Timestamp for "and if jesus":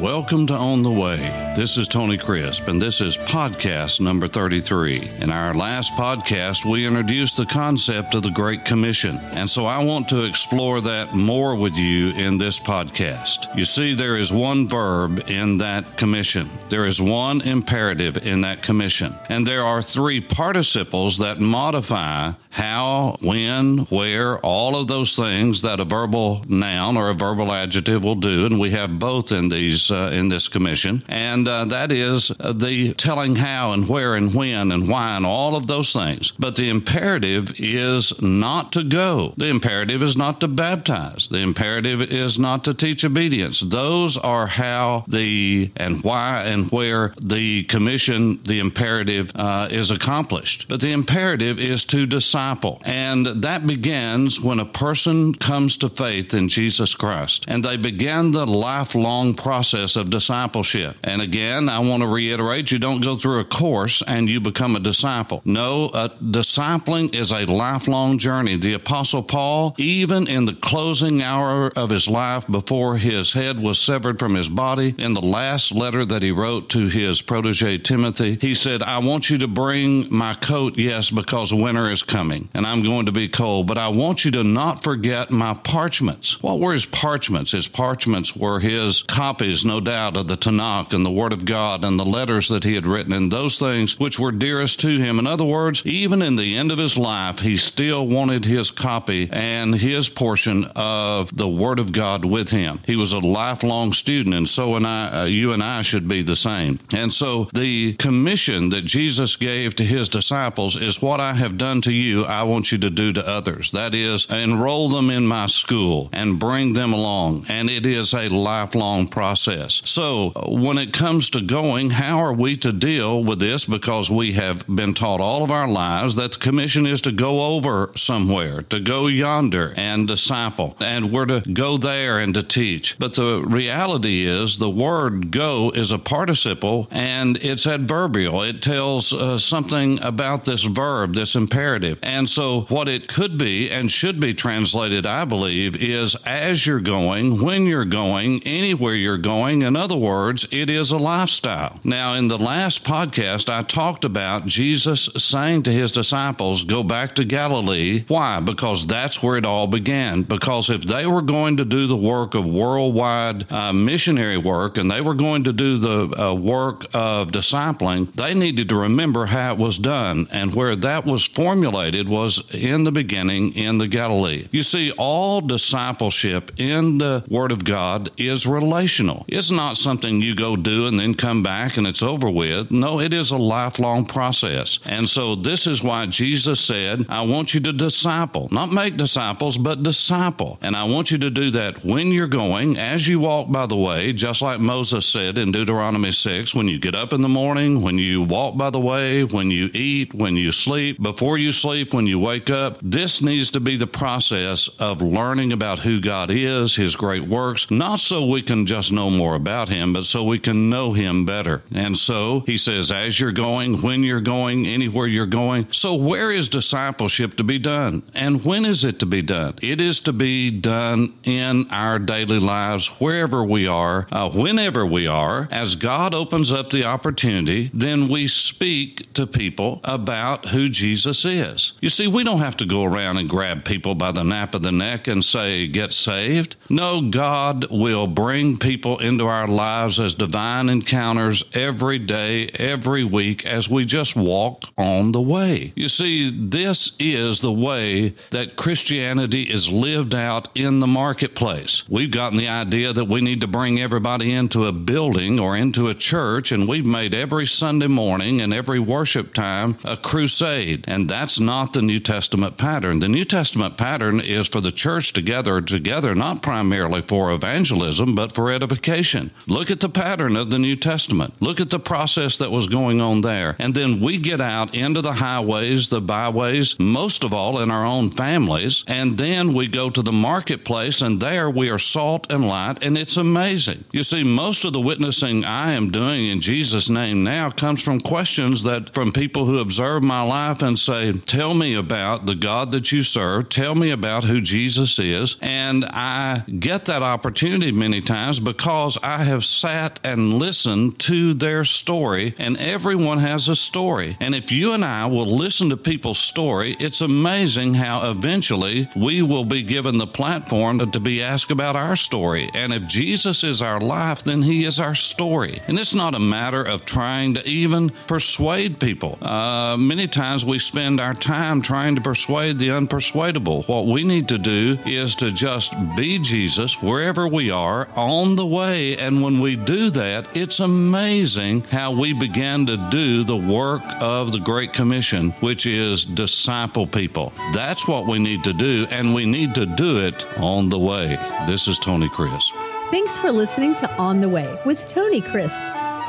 312.54-313.44